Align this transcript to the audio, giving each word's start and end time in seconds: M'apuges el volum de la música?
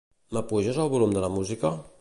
M'apuges 0.37 0.81
el 0.85 0.91
volum 0.95 1.15
de 1.19 1.25
la 1.27 1.33
música? 1.37 1.77